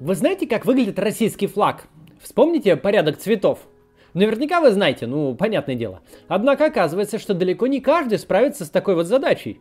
[0.00, 1.84] Вы знаете, как выглядит российский флаг?
[2.22, 3.58] Вспомните порядок цветов.
[4.14, 6.00] Наверняка вы знаете, ну, понятное дело.
[6.26, 9.60] Однако оказывается, что далеко не каждый справится с такой вот задачей.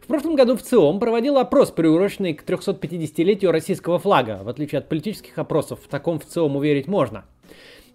[0.00, 4.38] В прошлом году в ЦИОМ проводил опрос, приуроченный к 350-летию российского флага.
[4.44, 7.24] В отличие от политических опросов, в таком в ЦИОМ уверить можно.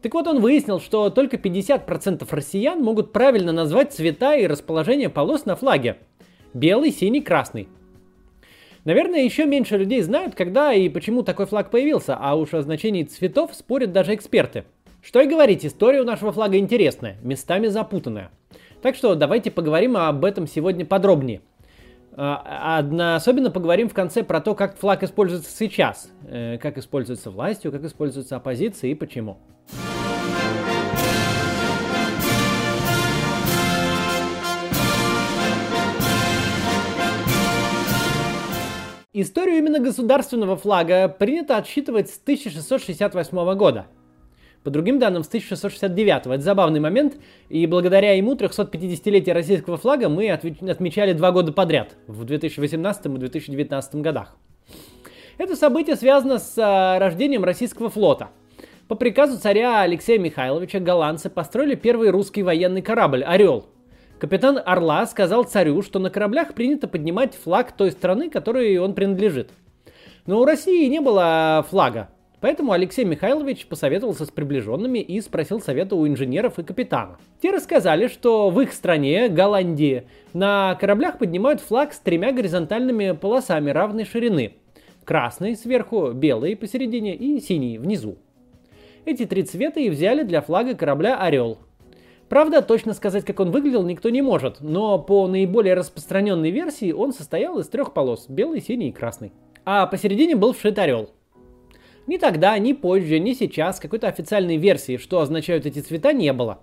[0.02, 5.46] Так вот, он выяснил, что только 50% россиян могут правильно назвать цвета и расположение полос
[5.46, 6.00] на флаге.
[6.54, 7.70] Белый, синий, красный.
[8.88, 13.04] Наверное, еще меньше людей знают, когда и почему такой флаг появился, а уж о значении
[13.04, 14.64] цветов спорят даже эксперты.
[15.02, 18.32] Что и говорить, история у нашего флага интересная, местами запутанная.
[18.82, 21.42] Так что давайте поговорим об этом сегодня подробнее.
[22.16, 22.80] А,
[23.18, 27.84] особенно поговорим в конце про то, как флаг используется сейчас, э, как используется властью, как
[27.84, 29.38] используется оппозицией и почему.
[39.20, 43.88] Историю именно государственного флага принято отсчитывать с 1668 года.
[44.64, 46.28] По другим данным, с 1669.
[46.28, 47.16] Это забавный момент,
[47.50, 53.96] и благодаря ему 350-летие российского флага мы отмечали два года подряд, в 2018 и 2019
[53.96, 54.36] годах.
[55.40, 58.30] Это событие связано с а, рождением российского флота.
[58.88, 63.66] По приказу царя Алексея Михайловича голландцы построили первый русский военный корабль «Орел»,
[64.20, 69.52] Капитан Орла сказал царю, что на кораблях принято поднимать флаг той страны, которой он принадлежит.
[70.26, 72.10] Но у России не было флага,
[72.42, 77.18] поэтому Алексей Михайлович посоветовался с приближенными и спросил совета у инженеров и капитана.
[77.44, 83.70] Те рассказали, что в их стране, Голландии, на кораблях поднимают флаг с тремя горизонтальными полосами
[83.70, 84.56] равной ширины.
[85.06, 88.18] Красный сверху, белый посередине и синий внизу.
[89.06, 91.60] Эти три цвета и взяли для флага корабля «Орел»,
[92.30, 97.14] Правда, точно сказать, как он выглядел, никто не может, но по наиболее распространенной версии он
[97.14, 99.32] состоял из трех полос– белый, синий и красный.
[99.64, 101.10] А посередине был вшит орел.
[102.06, 106.60] Ни тогда, ни позже, ни сейчас какой-то официальной версии, что означают эти цвета, не было.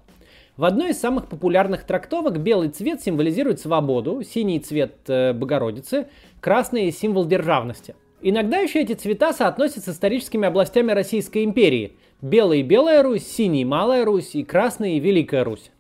[0.58, 6.08] В одной из самых популярных трактовок белый цвет символизирует свободу, синий цвет э, Богородицы,
[6.40, 7.94] красный– символ державности.
[8.20, 14.02] Иногда еще эти цвета соотносятся с историческими областями Российской империи– Белый– Белая Русь, синий– Малая
[14.06, 15.70] Русь и красный– Великая Русь.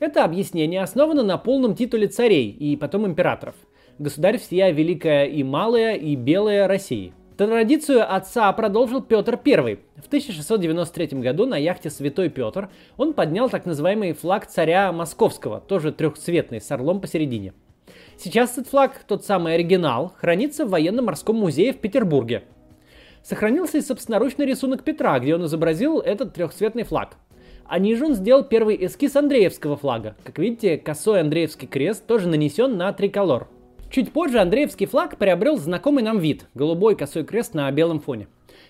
[0.00, 3.54] Это объяснение основано на полном титуле царей и потом императоров.
[3.96, 7.14] Государь всея Великая и Малая и Белая России.
[7.36, 9.78] Традицию отца продолжил Петр I.
[10.02, 15.92] В 1693 году на яхте «Святой Петр» он поднял так называемый флаг царя Московского, тоже
[15.92, 17.52] трехцветный, с орлом посередине.
[18.16, 22.42] Сейчас этот флаг, тот самый оригинал, хранится в военно-морском музее в Петербурге–
[23.22, 27.16] Сохранился и собственноручный рисунок Петра, где он изобразил этот трехцветный флаг.
[27.64, 30.16] А ниже он сделал первый эскиз Андреевского флага.
[30.24, 33.48] Как видите, косой Андреевский крест тоже нанесен на триколор.
[33.90, 38.26] Чуть позже Андреевский флаг приобрел знакомый нам вид– голубой косой крест на белом фоне.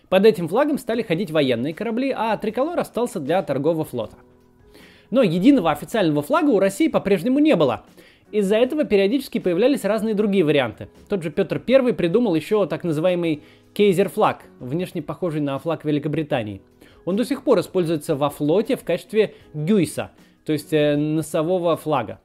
[0.09, 4.17] Под этим флагом стали ходить военные корабли, а триколор остался для торгового флота.
[5.11, 7.85] Но единого официального флага у России по-прежнему не было.
[8.33, 10.89] Из-за этого периодически появлялись разные другие варианты.
[11.09, 13.43] Тот же Петр I придумал еще так называемый
[13.75, 16.61] Кейзер флаг, внешне похожий на флаг Великобритании.
[17.07, 20.11] Он до сих пор используется во флоте в качестве гюйса,
[20.45, 22.21] то есть э, носового флага.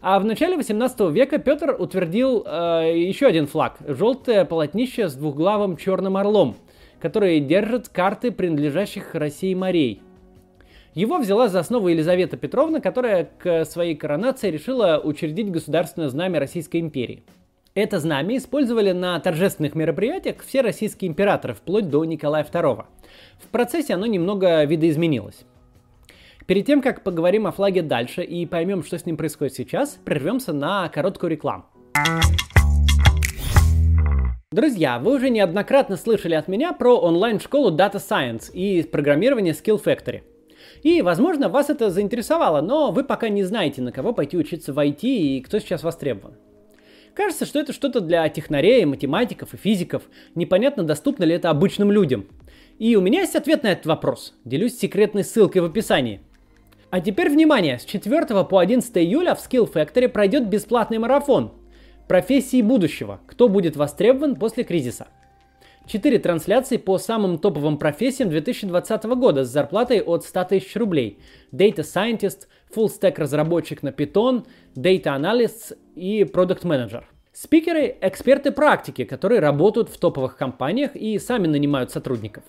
[0.00, 5.76] А в начале 18 века Петр утвердил э, еще один флаг– желтое полотнище с двухглавым
[5.76, 6.56] черным орлом,
[6.98, 10.02] который держит карты принадлежащих России морей.
[10.94, 16.80] Его взяла за основу Елизавета Петровна, которая к своей коронации решила учредить государственное знамя Российской
[16.80, 17.22] империи–
[17.74, 22.84] это знамя использовали на торжественных мероприятиях все российские императоры, вплоть до Николая II.
[23.38, 25.44] В процессе оно немного видоизменилось.
[26.46, 30.52] Перед тем, как поговорим о флаге дальше и поймем, что с ним происходит сейчас, прервемся
[30.52, 31.64] на короткую рекламу.
[34.50, 40.22] Друзья, вы уже неоднократно слышали от меня про онлайн-школу Data Science и программирование Skill Factory.
[40.82, 44.78] И, возможно, вас это заинтересовало, но вы пока не знаете, на кого пойти учиться в
[44.78, 46.34] IT и кто сейчас востребован.
[47.14, 50.02] Кажется, что это что-то для технарей, математиков и физиков.
[50.34, 52.26] Непонятно, доступно ли это обычным людям.
[52.78, 54.34] И у меня есть ответ на этот вопрос.
[54.44, 56.22] Делюсь секретной ссылкой в описании.
[56.90, 61.52] А теперь внимание, с 4 по 11 июля в Skill Factory пройдет бесплатный марафон.
[62.08, 63.20] Профессии будущего.
[63.26, 65.08] Кто будет востребован после кризиса.
[65.86, 71.18] Четыре трансляции по самым топовым профессиям 2020 года с зарплатой от 100 тысяч рублей.
[71.50, 77.04] Data Scientist, Full Stack разработчик на Python, Data Analyst и Product Manager.
[77.32, 82.44] Спикеры– эксперты практики, которые работают в топовых компаниях и сами нанимают сотрудников.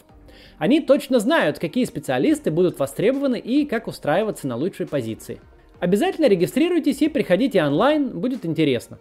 [0.58, 5.40] Они точно знают, какие специалисты будут востребованы и как устраиваться на лучшие позиции.
[5.80, 9.00] Обязательно регистрируйтесь и приходите онлайн, будет интересно.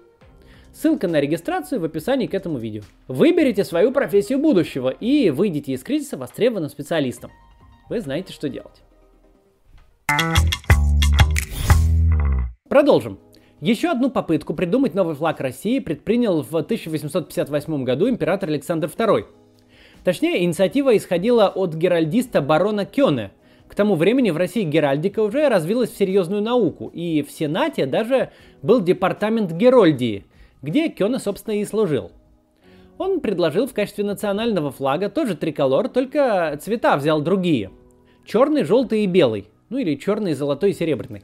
[0.73, 2.83] Ссылка на регистрацию в описании к этому видео.
[3.07, 7.31] Выберите свою профессию будущего и выйдите из кризиса востребованным специалистом.
[7.91, 8.83] Вы знаете, что делать.
[12.69, 13.19] Продолжим.
[13.63, 19.25] Еще одну попытку придумать новый флаг России предпринял в 1858 году император Александр II.
[20.03, 23.31] Точнее, инициатива исходила от геральдиста барона Кёне.
[23.69, 28.33] К тому времени в России геральдика уже развилась в серьезную науку, и в Сенате даже
[28.63, 30.27] был департамент Герольдии,
[30.61, 32.11] где Кёне, собственно, и служил.
[32.99, 37.71] Он предложил в качестве национального флага тоже триколор, только цвета взял другие.
[38.27, 39.47] Черный, желтый и белый.
[39.69, 41.23] Ну или черный, золотой и серебряный.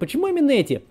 [0.00, 0.82] Почему именно эти?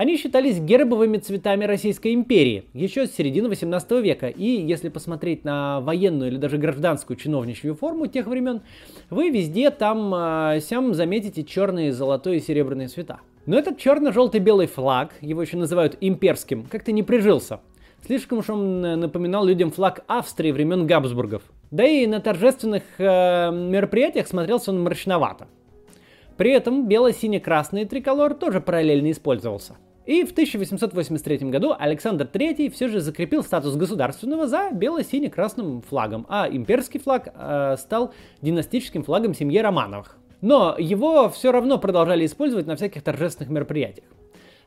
[0.00, 4.28] Они считались гербовыми цветами Российской империи еще с середины 18 века.
[4.28, 8.62] И если посмотреть на военную или даже гражданскую чиновничью форму тех времен,
[9.10, 13.20] вы везде там э, сям заметите черные, золотой и серебряные цвета.
[13.44, 17.60] Но этот черно-желтый-белый флаг, его еще называют имперским, как-то не прижился.
[18.06, 21.42] Слишком уж он напоминал людям флаг Австрии времен Габсбургов.
[21.70, 25.46] Да и на торжественных э, мероприятиях смотрелся он мрачновато.
[26.38, 29.76] При этом бело-сине-красный триколор тоже параллельно использовался.
[30.10, 36.48] И в 1883 году Александр III все же закрепил статус государственного за бело-сине-красным флагом, а
[36.50, 38.12] имперский флаг э, стал
[38.42, 40.18] династическим флагом семьи Романовых.
[40.40, 44.08] Но его все равно продолжали использовать на всяких торжественных мероприятиях.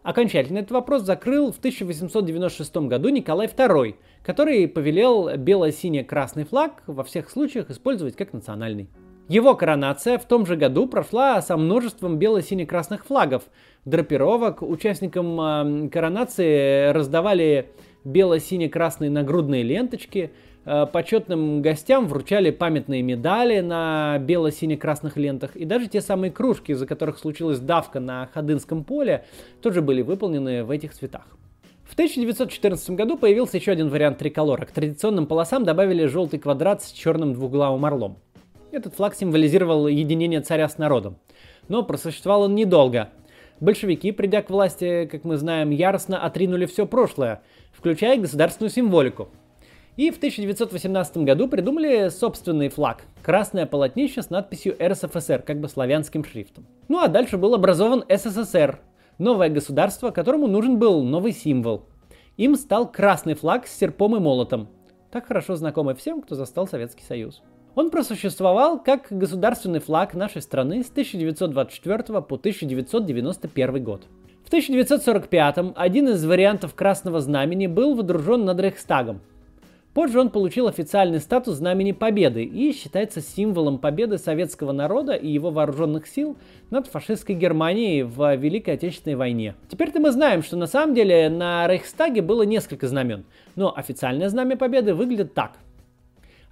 [0.01, 7.29] Окончательно этот вопрос закрыл в 1896 году Николай II, который повелел бело-сине-красный флаг во всех
[7.29, 8.87] случаях использовать как национальный.
[9.29, 13.43] Его коронация в том же году прошла со множеством бело-сине-красных флагов,
[13.85, 14.61] драпировок.
[14.61, 17.69] Участникам э, коронации раздавали
[18.03, 20.33] бело-сине-красные нагрудные ленточки.
[20.65, 25.55] Э, почетным гостям вручали памятные медали на бело-сине-красных лентах.
[25.55, 29.23] И даже те самые кружки, из-за которых случилась давка на Ходынском поле,
[29.61, 31.27] тоже были выполнены в этих цветах.
[31.85, 34.65] В 1914 году появился еще один вариант триколора.
[34.65, 38.17] К традиционным полосам добавили желтый квадрат с черным двуглавым орлом.
[38.73, 41.17] Этот флаг символизировал единение царя с народом.
[41.67, 43.11] Но просуществовал он недолго.
[43.59, 49.29] Большевики, придя к власти, как мы знаем, яростно отринули все прошлое, включая государственную символику.
[49.95, 56.25] И в 1918 году придумали собственный флаг– красное полотнище с надписью РСФСР, как бы славянским
[56.25, 56.65] шрифтом.
[56.87, 58.79] Ну а дальше был образован СССР,
[59.19, 61.85] новое государство, которому нужен был новый символ.
[62.37, 64.67] Им стал красный флаг с серпом и молотом,
[65.11, 67.43] так хорошо знакомый всем, кто застал Советский Союз.
[67.75, 74.03] Он просуществовал как государственный флаг нашей страны с 1924 по 1991 год.
[74.43, 79.21] В 1945 один из вариантов Красного Знамени был водружен над Рейхстагом.
[79.95, 85.49] Позже он получил официальный статус Знамени Победы и считается символом победы советского народа и его
[85.49, 86.35] вооруженных сил
[86.69, 89.55] над фашистской Германией в Великой Отечественной войне.
[89.69, 93.25] Теперь-то мы знаем, что на самом деле на Рейхстаге было несколько знамен,
[93.55, 95.53] но официальное Знамя Победы выглядит так–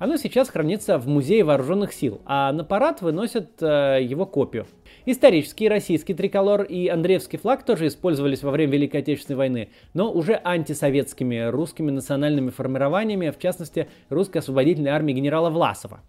[0.02, 4.66] оно сейчас хранится в Музее вооруженных сил, а на парад выносят э, его копию.
[5.06, 10.42] Исторический российский триколор и Андреевский флаг тоже использовались во время Великой Отечественной войны, но уже
[10.44, 16.00] антисоветскими русскими национальными формированиями, в частности, русской освободительной армии генерала Власова.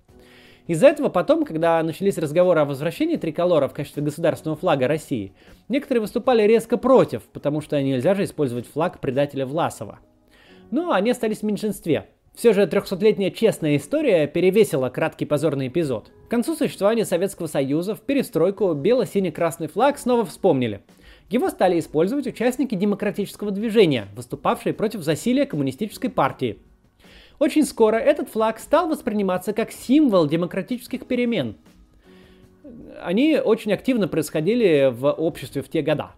[0.66, 5.34] Из-за этого потом, когда начались разговоры о возвращении триколора в качестве государственного флага России,
[5.68, 9.98] некоторые выступали резко против, потому что нельзя же использовать флаг предателя Власова.
[10.70, 16.10] Но они остались в меньшинстве– все же 300-летняя честная история перевесила краткий позорный эпизод.
[16.26, 20.80] К концу существования Советского Союза в перестройку бело-синий-красный флаг снова вспомнили.
[21.28, 26.58] Его стали использовать участники демократического движения, выступавшие против засилия коммунистической партии.
[27.38, 31.56] Очень скоро этот флаг стал восприниматься как символ демократических перемен.
[33.02, 36.12] Они очень активно происходили в обществе в те года.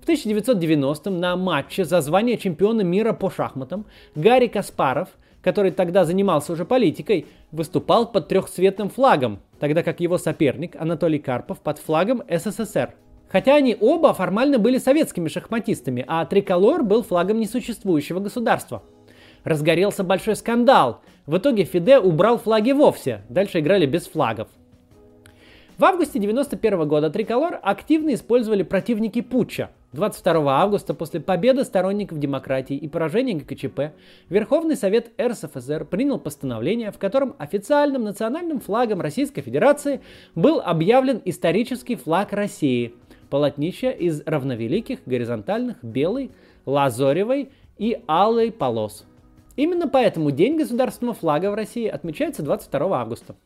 [0.00, 5.08] В 1990-м на матче за звание чемпиона мира по шахматам Гарри Каспаров–
[5.42, 11.60] который тогда занимался уже политикой, выступал под трехцветным флагом, тогда как его соперник Анатолий Карпов
[11.60, 12.94] под флагом СССР.
[13.28, 18.82] Хотя они оба формально были советскими шахматистами, а триколор был флагом несуществующего государства.
[19.44, 21.00] Разгорелся большой скандал.
[21.26, 24.48] В итоге Фиде убрал флаги вовсе, дальше играли без флагов.
[25.76, 32.76] В августе 1991 года триколор активно использовали противники путча– 22 августа после победы сторонников демократии
[32.76, 33.94] и поражения ГКЧП
[34.28, 40.02] Верховный Совет РСФСР принял постановление, в котором официальным национальным флагом Российской Федерации
[40.34, 42.94] был объявлен исторический флаг России–
[43.30, 46.30] полотнище из равновеликих горизонтальных белой,
[46.66, 49.06] лазоревой и алой полос.
[49.56, 53.36] Именно поэтому День государственного флага в России отмечается 22 августа.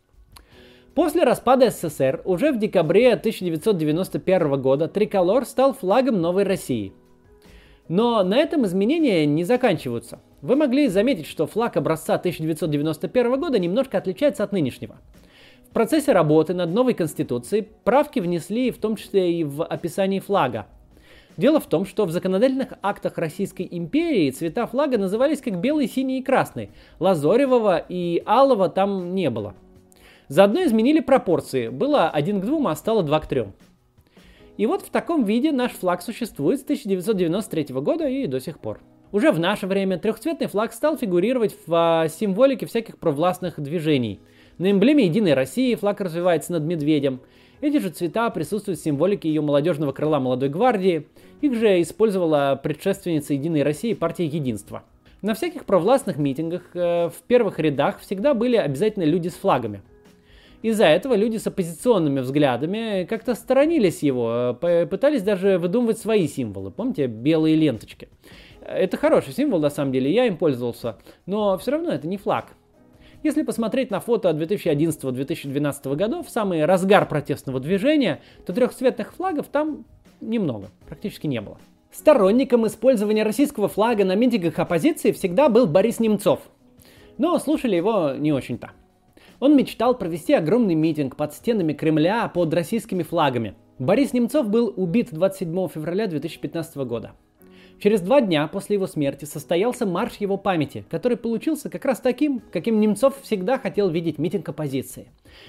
[0.95, 6.93] После распада СССР уже в декабре 1991 года триколор стал флагом новой России.
[7.89, 10.21] Но на этом изменения не заканчиваются.
[10.43, 14.97] Вы могли заметить, что флаг образца 1991 года немножко отличается от нынешнего.
[15.71, 20.67] В процессе работы над новой конституцией правки внесли в том числе и в описании флага.
[21.39, 26.19] Дело в том, что в законодательных актах Российской империи цвета флага назывались как белый, синий
[26.19, 26.71] и красный.
[27.01, 29.55] Лазоревого и алого там не было.
[30.29, 31.69] Заодно изменили пропорции.
[31.69, 33.45] Было 1 к 2, а стало 2 к 3.
[34.57, 38.81] И вот в таком виде наш флаг существует с 1993 года и до сих пор.
[39.11, 44.21] Уже в наше время трехцветный флаг стал фигурировать в а, символике всяких провластных движений.
[44.59, 47.21] На эмблеме Единой России флаг развивается над медведем.
[47.61, 51.09] Эти же цвета присутствуют в символике ее молодежного крыла Молодой Гвардии.
[51.41, 54.83] Их же использовала предшественница Единой России партия Единства.
[55.21, 59.83] На всяких провластных митингах э, в первых рядах всегда были обязательно люди с флагами–
[60.63, 66.71] из-за этого люди с оппозиционными взглядами как-то сторонились его, пытались даже выдумывать свои символы.
[66.71, 68.09] Помните, белые ленточки?
[68.65, 72.55] Это хороший символ, на самом деле, я им пользовался, но все равно это не флаг.
[73.25, 79.85] Если посмотреть на фото 2011-2012 годов, самый разгар протестного движения, то трехцветных флагов там
[80.21, 81.59] немного, практически не было.
[81.93, 86.41] Сторонником использования российского флага на митингах оппозиции всегда был Борис Немцов.
[87.19, 88.71] Но слушали его не очень-то.
[89.43, 93.57] Он мечтал провести огромный митинг под стенами Кремля под российскими флагами.
[93.81, 97.11] Борис Немцов был убит 27 февраля 2015 года.
[97.81, 102.41] Через два дня после его смерти состоялся марш его памяти, который получился как раз таким,
[102.53, 105.09] каким Немцов всегда хотел видеть митинг оппозиции.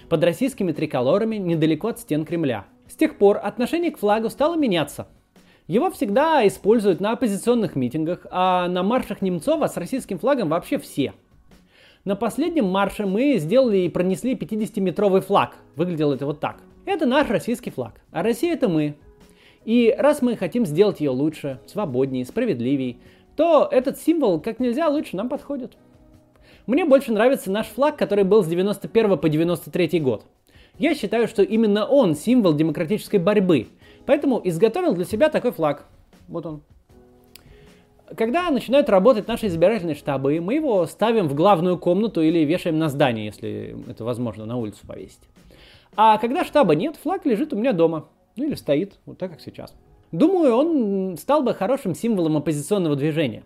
[0.09, 2.65] Под российскими триколорами недалеко от стен Кремля.
[2.88, 5.07] С тех пор отношение к флагу стало меняться.
[5.67, 11.13] Его всегда используют на оппозиционных митингах, а на маршах Немцова с российским флагом вообще все–
[12.05, 15.55] на последнем марше мы сделали и пронесли 50-метровый флаг.
[15.75, 16.57] Выглядело это вот так.
[16.86, 18.95] Это наш российский флаг, а Россия это мы.
[19.63, 22.98] И раз мы хотим сделать ее лучше, свободнее, справедливее,
[23.38, 25.77] то этот символ как нельзя лучше нам подходит.
[26.67, 30.25] Мне больше нравится наш флаг, который был с 91 по 93 год.
[30.77, 33.67] Я считаю, что именно он символ демократической борьбы,
[34.05, 35.86] поэтому изготовил для себя такой флаг.
[36.27, 36.63] Вот он.
[38.15, 42.89] Когда начинают работать наши избирательные штабы, мы его ставим в главную комнату или вешаем на
[42.89, 45.22] здание, если это возможно, на улицу повесить.
[45.96, 48.10] А когда штаба нет, флаг лежит у меня дома.
[48.36, 49.74] Ну или стоит, вот так как сейчас.
[50.12, 53.43] Думаю, он стал бы хорошим символом оппозиционного движения.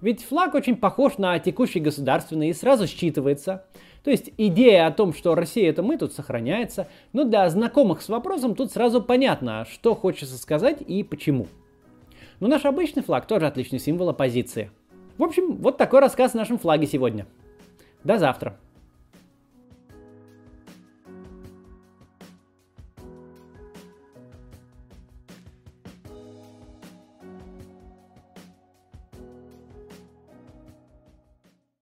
[0.00, 3.62] Ведь флаг очень похож на текущий государственный и сразу считывается.
[4.04, 6.88] То есть идея о том, что Россия это мы, тут сохраняется.
[7.12, 11.46] Но для знакомых с вопросом тут сразу понятно, что хочется сказать и почему.
[12.40, 14.70] Но наш обычный флаг тоже отличный символ оппозиции.
[15.16, 17.26] В общем, вот такой рассказ о нашем флаге сегодня.
[18.04, 18.58] До завтра.